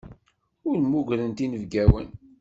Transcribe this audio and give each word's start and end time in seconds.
Ur 0.67 0.75
mmugrent 0.81 1.39
inebgawen. 1.45 2.07